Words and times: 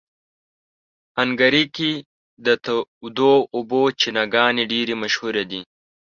هنګري 1.17 1.63
کې 1.75 1.91
د 2.45 2.47
تودو 2.65 3.33
اوبو 3.55 3.81
چینهګانې 3.99 4.63
ډېرې 4.71 4.95
مشهوره 5.03 5.43
دي. 5.51 5.61